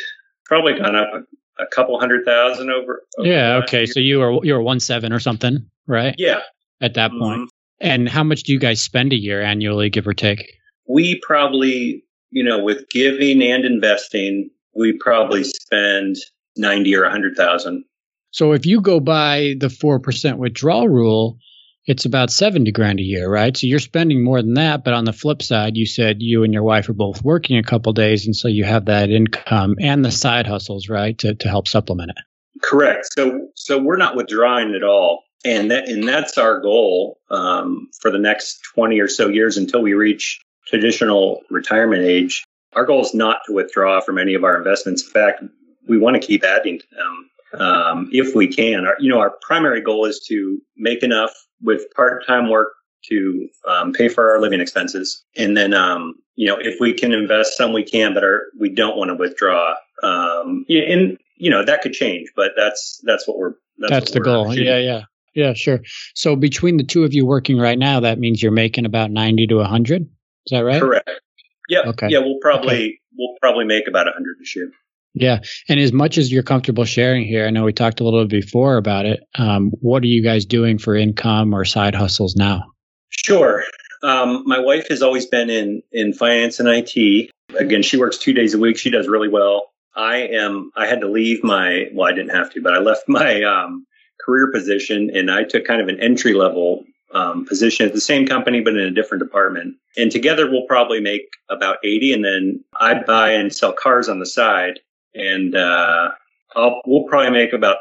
[0.45, 3.03] probably gone up a, a couple hundred thousand over.
[3.17, 3.61] over yeah.
[3.63, 3.79] Okay.
[3.79, 3.87] Year.
[3.87, 6.15] So you were you were one seven or something, right?
[6.17, 6.41] Yeah.
[6.81, 7.19] At that mm-hmm.
[7.19, 7.49] point.
[7.79, 10.43] And how much do you guys spend a year annually, give or take?
[10.87, 16.17] We probably, you know, with giving and investing, we probably spend
[16.55, 17.85] ninety or a hundred thousand.
[18.31, 21.37] So if you go by the four percent withdrawal rule,
[21.85, 23.55] it's about 70 grand a year, right?
[23.55, 24.83] So you're spending more than that.
[24.83, 27.63] But on the flip side, you said you and your wife are both working a
[27.63, 28.25] couple days.
[28.25, 31.17] And so you have that income and the side hustles, right?
[31.19, 32.61] To, to help supplement it.
[32.61, 33.07] Correct.
[33.13, 35.23] So, so we're not withdrawing at all.
[35.43, 39.81] And that, and that's our goal, um, for the next 20 or so years until
[39.81, 42.43] we reach traditional retirement age.
[42.73, 45.03] Our goal is not to withdraw from any of our investments.
[45.03, 45.43] In fact,
[45.87, 47.29] we want to keep adding to them
[47.61, 48.85] um, if we can.
[48.85, 51.31] Our, you know, our primary goal is to make enough
[51.61, 52.73] with part-time work
[53.09, 57.13] to um, pay for our living expenses, and then um, you know, if we can
[57.13, 59.73] invest some, we can, but our, we don't want to withdraw.
[60.03, 64.13] Um, and you know, that could change, but that's that's what we're that's, that's what
[64.13, 64.51] the we're goal.
[64.51, 64.67] Shooting.
[64.67, 65.01] Yeah, yeah.
[65.33, 65.79] Yeah, sure.
[66.13, 69.47] So between the two of you working right now, that means you're making about 90
[69.47, 70.01] to 100.
[70.01, 70.07] Is
[70.49, 70.81] that right?
[70.81, 71.09] Correct.
[71.71, 71.83] Yeah.
[71.87, 72.07] Okay.
[72.09, 72.99] Yeah, we'll probably okay.
[73.17, 74.69] we'll probably make about a 100 this year.
[75.13, 75.39] Yeah.
[75.69, 78.43] And as much as you're comfortable sharing here, I know we talked a little bit
[78.43, 79.21] before about it.
[79.35, 82.65] Um, what are you guys doing for income or side hustles now?
[83.09, 83.63] Sure.
[84.03, 87.29] Um, my wife has always been in, in finance and IT.
[87.57, 88.77] Again, she works two days a week.
[88.77, 89.71] She does really well.
[89.95, 93.03] I am, I had to leave my, well, I didn't have to, but I left
[93.07, 93.85] my, um,
[94.25, 98.25] career position and I took kind of an entry level um, position at the same
[98.25, 99.75] company, but in a different department.
[99.97, 102.13] And together we'll probably make about 80.
[102.13, 104.79] And then I buy and sell cars on the side.
[105.13, 106.09] And uh,
[106.55, 107.77] I'll, we'll probably make about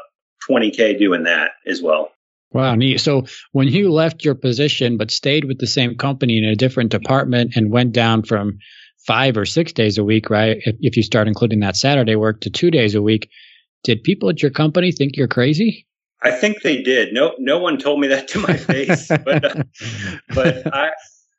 [0.49, 2.11] 20K doing that as well.
[2.53, 2.99] Wow, neat.
[2.99, 6.91] So when you left your position but stayed with the same company in a different
[6.91, 8.59] department and went down from
[9.07, 10.57] five or six days a week, right?
[10.65, 13.29] If, if you start including that Saturday work to two days a week,
[13.83, 15.87] did people at your company think you're crazy?
[16.23, 17.13] I think they did.
[17.13, 19.63] No, no one told me that to my face, but uh,
[20.33, 20.91] but I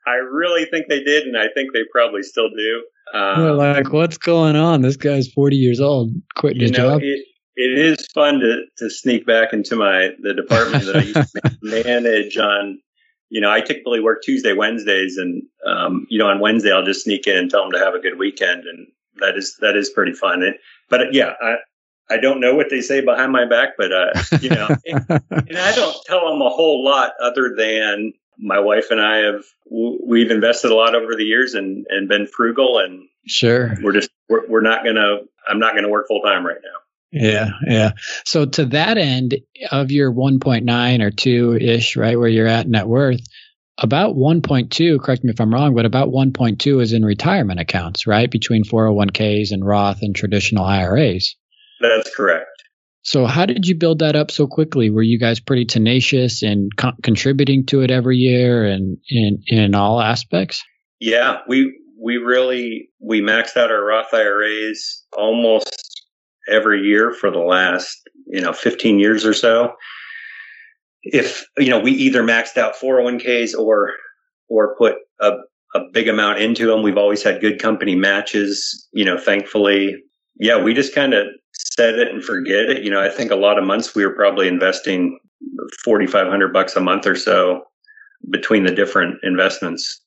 [0.06, 2.84] I really think they did, and I think they probably still do.
[3.14, 4.82] Um, like, what's going on?
[4.82, 7.02] This guy's forty years old, quitting his know, job.
[7.02, 11.32] It, it is fun to to sneak back into my the department that I used
[11.34, 12.80] to manage on.
[13.28, 17.04] You know, I typically work Tuesday, Wednesdays, and um, you know, on Wednesday I'll just
[17.04, 18.88] sneak in and tell them to have a good weekend, and
[19.20, 20.42] that is that is pretty fun.
[20.42, 20.56] It,
[20.88, 21.56] but yeah, I,
[22.12, 25.58] I don't know what they say behind my back, but uh, you know, and, and,
[25.58, 30.30] I don't tell them a whole lot other than my wife and I have we've
[30.30, 34.46] invested a lot over the years and and been frugal and sure we're just we're,
[34.48, 36.78] we're not gonna I'm not gonna work full time right now.
[37.12, 37.92] Yeah, yeah.
[38.24, 39.36] So to that end
[39.70, 43.20] of your 1.9 or 2 ish, right, where you're at net worth,
[43.76, 48.30] about 1.2, correct me if I'm wrong, but about 1.2 is in retirement accounts, right?
[48.30, 51.36] Between 401ks and Roth and traditional IRAs.
[51.82, 52.46] That's correct.
[53.02, 54.88] So, how did you build that up so quickly?
[54.88, 59.74] Were you guys pretty tenacious and co- contributing to it every year and in in
[59.74, 60.62] all aspects?
[61.00, 66.04] Yeah, we we really we maxed out our Roth IRAs almost
[66.48, 69.72] every year for the last you know 15 years or so.
[71.02, 73.94] If you know, we either maxed out 401ks or
[74.48, 75.32] or put a
[75.74, 76.82] a big amount into them.
[76.82, 78.86] We've always had good company matches.
[78.92, 79.96] You know, thankfully,
[80.38, 81.26] yeah, we just kind of
[81.74, 82.82] set it and forget it.
[82.82, 85.18] You know, I think a lot of months we were probably investing
[85.84, 87.64] 4,500 bucks a month or so
[88.30, 90.00] between the different investments.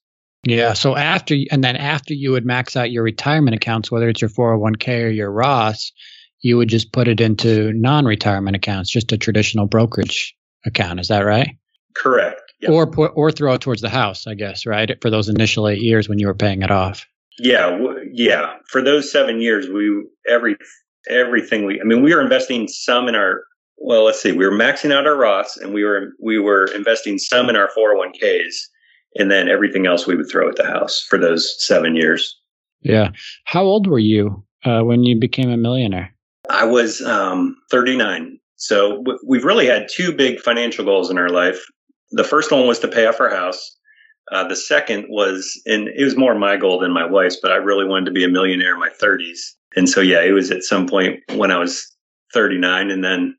[0.45, 0.73] Yeah.
[0.73, 4.29] So after, and then after you would max out your retirement accounts, whether it's your
[4.29, 5.81] 401k or your Roth,
[6.41, 10.99] you would just put it into non retirement accounts, just a traditional brokerage account.
[10.99, 11.57] Is that right?
[11.95, 12.41] Correct.
[12.61, 12.71] Yep.
[12.71, 14.91] Or, or throw it towards the house, I guess, right?
[15.01, 17.05] For those initial eight years when you were paying it off.
[17.39, 17.71] Yeah.
[17.71, 18.53] W- yeah.
[18.69, 20.55] For those seven years, we, every
[21.09, 23.43] everything we, I mean, we were investing some in our,
[23.77, 27.17] well, let's see, we were maxing out our Roths and we were, we were investing
[27.17, 28.55] some in our 401ks
[29.15, 32.37] and then everything else we would throw at the house for those seven years.
[32.81, 33.11] Yeah.
[33.45, 36.13] How old were you uh, when you became a millionaire?
[36.49, 38.39] I was um, 39.
[38.57, 41.59] So w- we've really had two big financial goals in our life.
[42.11, 43.75] The first one was to pay off our house.
[44.31, 47.57] Uh, the second was, and it was more my goal than my wife's, but I
[47.57, 49.39] really wanted to be a millionaire in my 30s
[49.75, 51.91] and so yeah, it was at some point when I was
[52.33, 53.35] 39, and then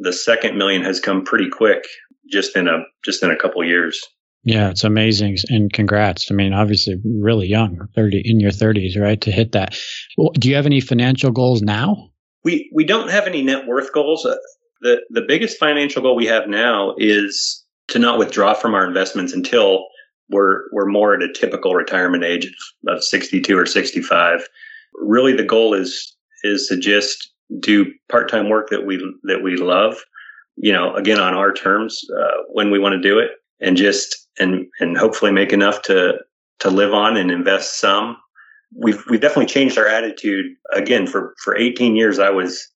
[0.00, 1.84] the second million has come pretty quick,
[2.30, 4.00] just in a just in a couple years.
[4.44, 6.30] Yeah, it's amazing, and congrats.
[6.30, 9.76] I mean, obviously, really young, thirty in your thirties, right, to hit that.
[10.16, 12.10] Well, do you have any financial goals now?
[12.44, 14.24] We we don't have any net worth goals.
[14.26, 14.36] Uh,
[14.80, 19.32] the The biggest financial goal we have now is to not withdraw from our investments
[19.32, 19.86] until
[20.30, 22.50] we're we're more at a typical retirement age
[22.88, 24.46] of sixty two or sixty five
[24.94, 29.96] really the goal is is to just do part-time work that we that we love
[30.56, 34.28] you know again on our terms uh, when we want to do it and just
[34.38, 36.14] and and hopefully make enough to
[36.60, 38.16] to live on and invest some.
[38.76, 40.46] We've we've definitely changed our attitude.
[40.72, 42.68] Again for for 18 years i was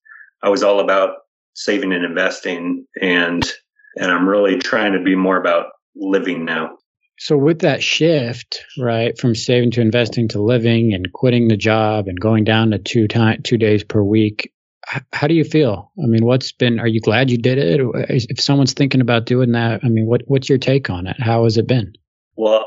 [0.43, 1.17] i was all about
[1.55, 3.51] saving and investing and
[3.97, 6.71] and i'm really trying to be more about living now
[7.19, 12.07] so with that shift, right, from saving to investing to living and quitting the job
[12.07, 14.53] and going down to two time two days per week,
[15.13, 15.91] how do you feel?
[16.03, 16.79] I mean, what's been?
[16.79, 17.81] Are you glad you did it?
[18.09, 21.21] If someone's thinking about doing that, I mean, what what's your take on it?
[21.21, 21.93] How has it been?
[22.37, 22.65] Well,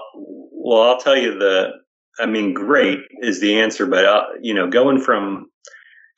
[0.51, 1.71] well, I'll tell you the.
[2.19, 5.49] I mean, great is the answer, but uh, you know, going from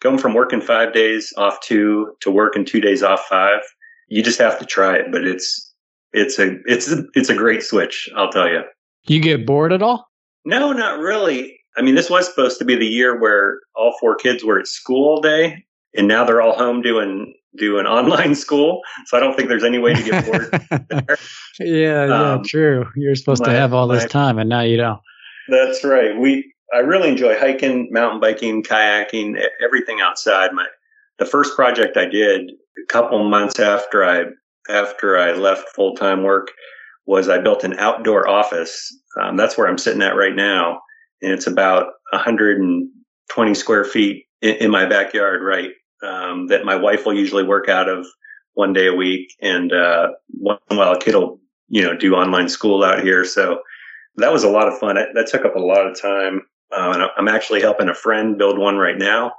[0.01, 3.61] going from working five days off two to working two days off five,
[4.09, 5.05] you just have to try it.
[5.11, 5.62] But it's
[6.13, 8.09] it's a it's a, it's a great switch.
[8.15, 8.61] I'll tell you.
[9.05, 10.07] You get bored at all?
[10.45, 11.59] No, not really.
[11.75, 14.67] I mean, this was supposed to be the year where all four kids were at
[14.67, 18.81] school all day, and now they're all home doing doing online school.
[19.05, 20.49] So I don't think there's any way to get bored.
[21.59, 22.85] yeah, yeah, um, true.
[22.95, 25.01] You're supposed my, to have all this my, time, and now you don't.
[25.49, 26.17] That's right.
[26.17, 30.53] We I really enjoy hiking, mountain biking, kayaking, everything outside.
[30.53, 30.67] My
[31.19, 34.25] the first project I did a couple months after I
[34.69, 36.51] after I left full time work
[37.05, 38.95] was I built an outdoor office.
[39.21, 40.81] Um, that's where I'm sitting at right now,
[41.21, 45.41] and it's about 120 square feet in, in my backyard.
[45.43, 45.71] Right,
[46.03, 48.05] um, that my wife will usually work out of
[48.53, 52.49] one day a week, and uh, one while a kid will you know do online
[52.49, 53.25] school out here.
[53.25, 53.61] So
[54.17, 54.95] that was a lot of fun.
[54.95, 56.41] That took up a lot of time.
[56.71, 59.33] Uh, I'm actually helping a friend build one right now.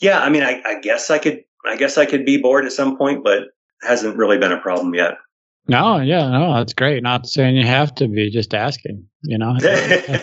[0.00, 2.72] Yeah, I mean, I, I guess I could, I guess I could be bored at
[2.72, 3.44] some point, but
[3.82, 5.14] hasn't really been a problem yet.
[5.68, 7.02] No, yeah, no, that's great.
[7.02, 9.04] Not saying you have to be, just asking.
[9.24, 9.56] You know,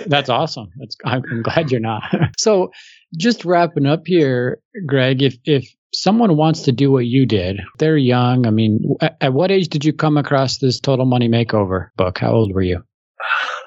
[0.05, 0.69] that's awesome.
[0.77, 2.03] That's I'm glad you're not.
[2.37, 2.71] so,
[3.17, 5.21] just wrapping up here, Greg.
[5.21, 8.47] If if someone wants to do what you did, they're young.
[8.47, 12.19] I mean, at, at what age did you come across this Total Money Makeover book?
[12.19, 12.81] How old were you?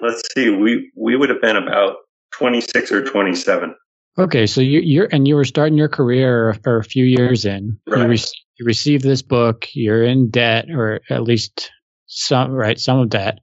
[0.00, 0.48] Let's see.
[0.48, 1.96] We we would have been about
[2.32, 3.74] 26 or 27.
[4.18, 7.78] Okay, so you, are and you were starting your career or a few years in.
[7.86, 8.02] Right.
[8.02, 8.24] You, re-
[8.58, 9.66] you receive this book.
[9.74, 11.70] You're in debt, or at least
[12.06, 13.40] some right some of debt,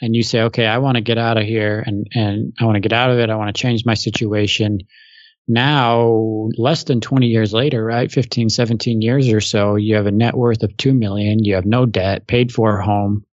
[0.00, 2.76] and you say, "Okay, I want to get out of here, and and I want
[2.76, 3.30] to get out of it.
[3.30, 4.78] I want to change my situation."
[5.48, 10.12] Now, less than 20 years later, right, 15, 17 years or so, you have a
[10.12, 11.44] net worth of 2 million.
[11.44, 13.24] You have no debt, paid for a home,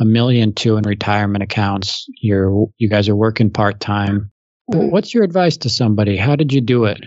[0.00, 2.04] a million two in retirement accounts.
[2.20, 4.31] You're you guys are working part time
[4.70, 4.90] Mm-hmm.
[4.90, 6.16] What's your advice to somebody?
[6.16, 7.00] How did you do it?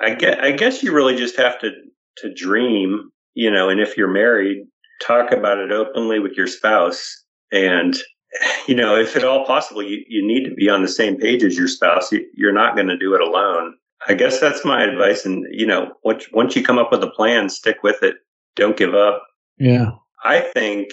[0.00, 1.70] I guess, I guess you really just have to
[2.18, 4.66] to dream, you know, and if you're married,
[5.02, 7.24] talk about it openly with your spouse.
[7.52, 7.96] And,
[8.66, 11.42] you know, if at all possible, you, you need to be on the same page
[11.42, 12.12] as your spouse.
[12.12, 13.74] You, you're not going to do it alone.
[14.06, 15.24] I guess that's my advice.
[15.24, 18.16] And, you know, once, once you come up with a plan, stick with it.
[18.54, 19.22] Don't give up.
[19.58, 19.92] Yeah.
[20.24, 20.90] I think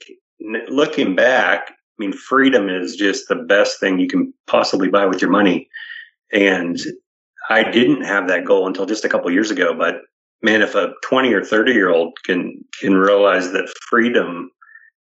[0.69, 5.21] looking back, I mean, freedom is just the best thing you can possibly buy with
[5.21, 5.67] your money.
[6.32, 6.80] And
[7.50, 9.74] I didn't have that goal until just a couple years ago.
[9.78, 9.96] But
[10.41, 14.52] man, if a 20 or 30 year old can, can realize that freedom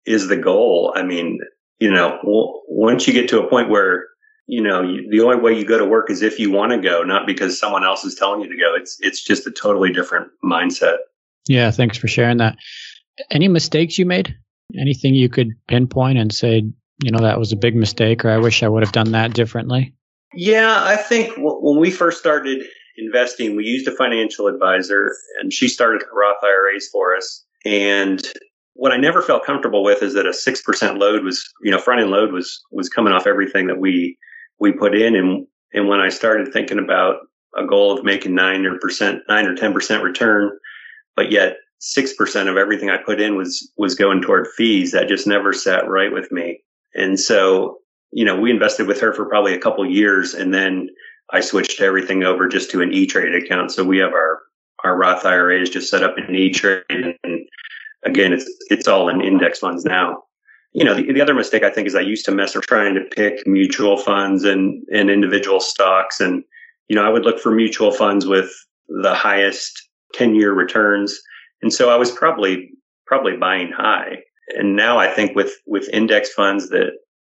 [0.06, 1.39] is the goal, I mean,
[1.80, 4.06] you know, once you get to a point where,
[4.47, 6.78] you know, you, the only way you go to work is if you want to
[6.78, 8.76] go, not because someone else is telling you to go.
[8.76, 10.97] It's, it's just a totally different mindset.
[11.47, 11.71] Yeah.
[11.71, 12.56] Thanks for sharing that.
[13.30, 14.36] Any mistakes you made?
[14.80, 16.63] Anything you could pinpoint and say,
[17.04, 19.34] you know, that was a big mistake, or I wish I would have done that
[19.34, 19.95] differently?
[20.34, 22.63] Yeah, I think w- when we first started
[22.98, 27.44] investing, we used a financial advisor and she started her Roth IRAs for us.
[27.65, 28.22] And
[28.74, 32.02] what I never felt comfortable with is that a 6% load was, you know, front
[32.02, 34.17] end load was, was coming off everything that we,
[34.60, 35.15] we put in.
[35.15, 37.17] And, and when I started thinking about
[37.58, 40.58] a goal of making nine or percent, nine or 10% return,
[41.15, 45.28] but yet 6% of everything I put in was, was going toward fees, that just
[45.28, 46.62] never sat right with me.
[46.94, 47.81] And so
[48.12, 50.89] you know, we invested with her for probably a couple years and then
[51.32, 53.71] I switched everything over just to an E-Trade account.
[53.71, 54.39] So we have our,
[54.84, 56.84] our Roth IRAs just set up in E-Trade.
[56.89, 57.47] And
[58.06, 60.24] again, it's, it's all in index funds now.
[60.74, 62.95] You know, the, the other mistake I think is I used to mess around trying
[62.95, 66.19] to pick mutual funds and, and individual stocks.
[66.19, 66.43] And,
[66.88, 68.52] you know, I would look for mutual funds with
[68.88, 71.17] the highest 10 year returns.
[71.62, 72.71] And so I was probably,
[73.06, 74.17] probably buying high.
[74.58, 76.91] And now I think with, with index funds that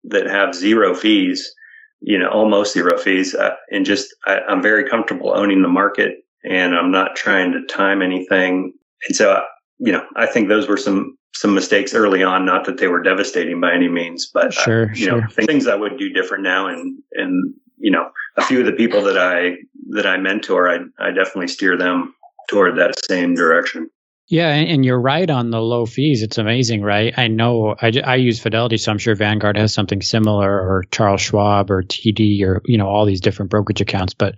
[0.09, 1.53] that have zero fees,
[2.01, 3.33] you know, almost zero fees.
[3.35, 7.65] Uh, and just, I, am very comfortable owning the market and I'm not trying to
[7.65, 8.73] time anything.
[9.07, 9.43] And so, uh,
[9.79, 13.01] you know, I think those were some, some mistakes early on, not that they were
[13.01, 15.21] devastating by any means, but, uh, sure, uh, you sure.
[15.21, 16.67] know, things I would do different now.
[16.67, 19.55] And, and, you know, a few of the people that I,
[19.89, 22.13] that I mentor, I, I definitely steer them
[22.47, 23.89] toward that same direction.
[24.27, 26.23] Yeah, and you're right on the low fees.
[26.23, 27.13] It's amazing, right?
[27.15, 31.21] I know I, I use Fidelity, so I'm sure Vanguard has something similar, or Charles
[31.21, 34.15] Schwab, or TD, or you know all these different brokerage accounts.
[34.15, 34.35] But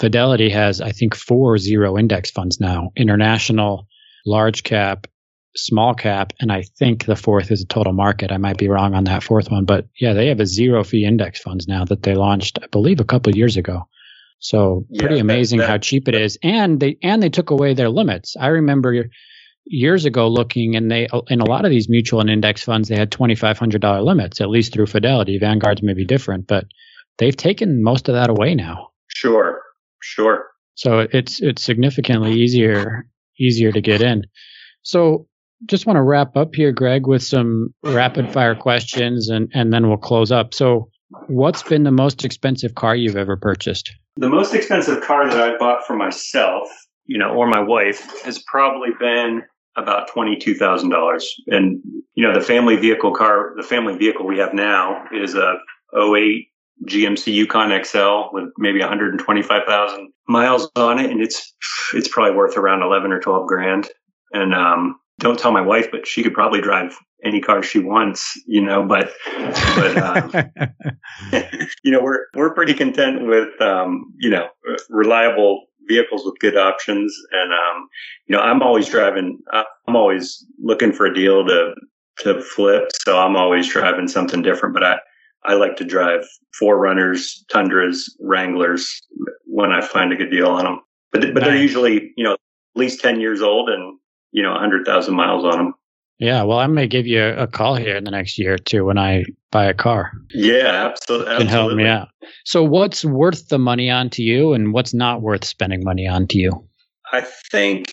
[0.00, 3.86] Fidelity has, I think, four zero index funds now: international,
[4.26, 5.06] large cap,
[5.54, 8.32] small cap, and I think the fourth is a total market.
[8.32, 11.04] I might be wrong on that fourth one, but yeah, they have a zero fee
[11.04, 13.86] index funds now that they launched, I believe, a couple years ago.
[14.42, 17.50] So pretty yeah, amazing that, that, how cheap it is, and they and they took
[17.50, 18.36] away their limits.
[18.38, 19.08] I remember
[19.64, 22.96] years ago looking, and they in a lot of these mutual and index funds they
[22.96, 25.38] had twenty five hundred dollar limits, at least through Fidelity.
[25.38, 26.64] Vanguard's may be different, but
[27.18, 28.88] they've taken most of that away now.
[29.08, 29.62] Sure,
[30.02, 30.46] sure.
[30.74, 33.06] So it's it's significantly easier
[33.38, 34.24] easier to get in.
[34.82, 35.28] So
[35.66, 39.88] just want to wrap up here, Greg, with some rapid fire questions, and and then
[39.88, 40.54] we'll close up.
[40.54, 40.90] So,
[41.26, 43.92] what's been the most expensive car you've ever purchased?
[44.16, 46.68] The most expensive car that I bought for myself,
[47.06, 49.42] you know, or my wife has probably been
[49.76, 51.22] about $22,000.
[51.46, 51.80] And,
[52.14, 55.54] you know, the family vehicle car, the family vehicle we have now is a
[55.96, 56.48] 08
[56.86, 61.54] GMC Yukon XL with maybe 125,000 miles on it, and it's
[61.94, 63.88] it's probably worth around 11 or 12 grand.
[64.32, 68.40] And um, don't tell my wife, but she could probably drive any car she wants,
[68.46, 68.84] you know.
[68.84, 69.12] But
[69.76, 70.32] but um,
[71.82, 74.48] you know, we're we're pretty content with um, you know
[74.88, 77.88] reliable vehicles with good options, and um,
[78.26, 79.38] you know, I'm always driving.
[79.52, 81.74] I'm always looking for a deal to
[82.18, 84.74] to flip, so I'm always driving something different.
[84.74, 84.98] But I
[85.44, 86.24] I like to drive
[86.60, 89.02] 4Runners, Tundras, Wranglers
[89.44, 90.80] when I find a good deal on them.
[91.10, 91.44] But but nice.
[91.44, 92.38] they're usually you know at
[92.78, 93.98] least 10 years old and
[94.32, 95.74] you know 100,000 miles on them.
[96.18, 98.84] Yeah, well, I may give you a, call here in the next year or two
[98.84, 100.12] when I buy a car.
[100.32, 101.36] Yeah, absolutely.
[101.36, 102.08] Can help me out.
[102.44, 106.28] So, what's worth the money on to you, and what's not worth spending money on
[106.28, 106.68] to you?
[107.12, 107.92] I think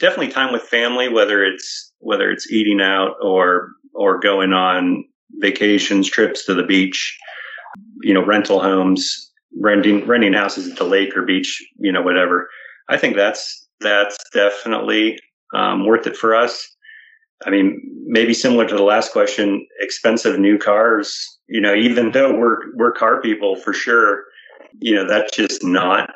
[0.00, 5.04] definitely time with family, whether it's whether it's eating out or or going on
[5.38, 7.18] vacations, trips to the beach,
[8.02, 12.48] you know, rental homes, renting renting houses at the lake or beach, you know, whatever.
[12.88, 15.18] I think that's that's definitely
[15.54, 16.68] um, worth it for us.
[17.46, 22.36] I mean, maybe similar to the last question, expensive new cars, you know, even though
[22.36, 24.24] we're, we're car people for sure,
[24.78, 26.10] you know, that's just not,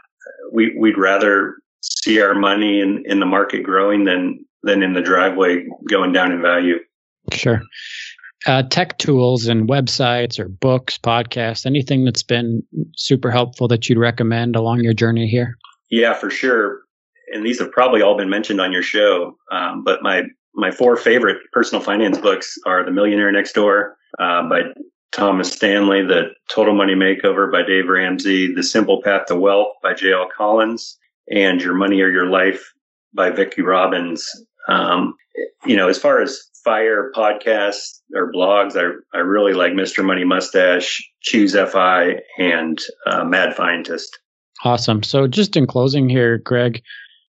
[0.52, 5.00] we, we'd rather see our money in, in the market growing than, than in the
[5.00, 6.78] driveway going down in value.
[7.32, 7.62] Sure.
[8.46, 12.62] Uh, tech tools and websites or books, podcasts, anything that's been
[12.96, 15.56] super helpful that you'd recommend along your journey here?
[15.90, 16.80] Yeah, for sure.
[17.32, 19.38] And these have probably all been mentioned on your show.
[19.50, 20.24] Um, but my
[20.54, 24.62] my four favorite personal finance books are The Millionaire Next Door uh, by
[25.12, 29.94] Thomas Stanley, The Total Money Makeover by Dave Ramsey, The Simple Path to Wealth by
[29.94, 30.28] J.L.
[30.36, 30.98] Collins,
[31.30, 32.72] and Your Money or Your Life
[33.12, 34.28] by Vicki Robbins.
[34.68, 35.14] Um,
[35.64, 40.04] you know, as far as fire podcasts or blogs, I, I really like Mr.
[40.04, 44.08] Money Mustache, Choose FI, and uh, Mad Fientist.
[44.64, 45.02] Awesome.
[45.02, 46.82] So, just in closing here, Greg,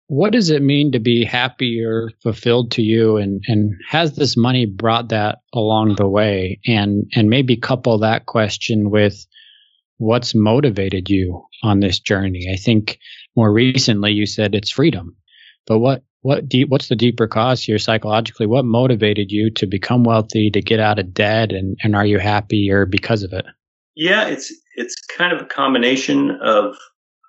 [0.06, 3.16] what does it mean to be happy or fulfilled to you?
[3.16, 6.60] And and has this money brought that along the way?
[6.66, 9.26] And and maybe couple that question with
[9.98, 12.48] what's motivated you on this journey?
[12.52, 12.98] I think
[13.36, 15.16] more recently you said it's freedom
[15.66, 18.46] but what what deep, what's the deeper cause here psychologically?
[18.46, 21.52] What motivated you to become wealthy to get out of debt?
[21.52, 23.44] And and are you happier because of it?
[23.94, 26.76] Yeah it's it's kind of a combination of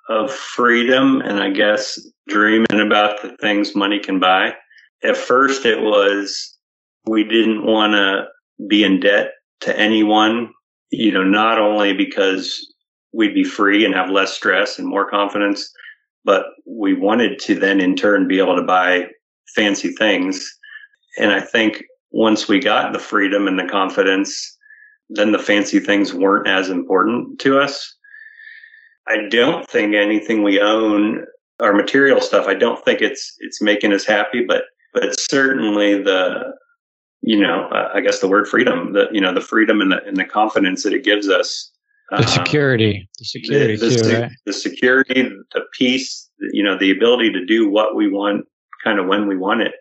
[0.10, 4.54] of freedom and I guess dreaming about the things money can buy.
[5.04, 6.58] At first, it was
[7.06, 8.26] we didn't want to
[8.68, 10.52] be in debt to anyone,
[10.90, 12.66] you know, not only because
[13.14, 15.72] we'd be free and have less stress and more confidence,
[16.24, 19.08] but we wanted to then in turn be able to buy
[19.56, 20.52] fancy things.
[21.18, 24.58] And I think once we got the freedom and the confidence,
[25.10, 27.96] then the fancy things weren't as important to us.
[29.08, 31.26] I don't think anything we own,
[31.60, 36.54] our material stuff, I don't think it's it's making us happy, but but certainly the
[37.22, 40.04] you know, uh, I guess the word freedom, the you know, the freedom and the
[40.06, 41.72] and the confidence that it gives us.
[42.12, 44.32] The uh, security, the security the, the, too, right?
[44.46, 48.46] The security, the peace, you know, the ability to do what we want,
[48.84, 49.74] kind of when we want it.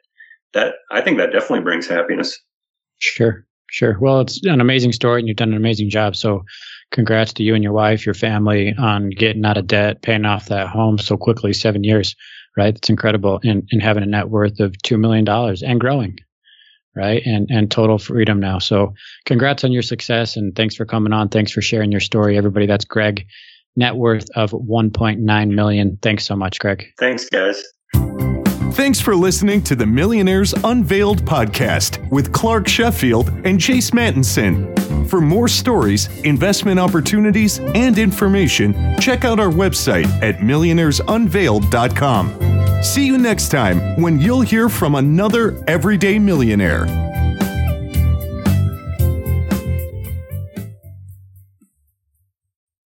[0.55, 2.39] That I think that definitely brings happiness.
[2.99, 3.99] Sure, sure.
[4.01, 6.17] Well, it's an amazing story, and you've done an amazing job.
[6.17, 6.45] So,
[6.91, 10.47] congrats to you and your wife, your family on getting out of debt, paying off
[10.47, 12.15] that home so quickly, seven years,
[12.57, 12.77] right?
[12.77, 13.41] It's incredible.
[13.45, 16.19] And, and having a net worth of $2 million and growing,
[16.95, 17.23] right?
[17.25, 18.59] And, and total freedom now.
[18.59, 18.95] So
[19.27, 21.29] congrats on your success and thanks for coming on.
[21.29, 22.67] Thanks for sharing your story, everybody.
[22.67, 23.27] That's Greg,
[23.77, 25.99] net worth of 1.9 million.
[26.03, 26.87] Thanks so much, Greg.
[26.99, 27.63] Thanks, guys.
[28.75, 34.94] Thanks for listening to the Millionaires Unveiled podcast with Clark Sheffield and Chase Mattinson.
[35.09, 42.83] For more stories, investment opportunities, and information, check out our website at millionairesunveiled.com.
[42.83, 46.87] See you next time when you'll hear from another everyday millionaire.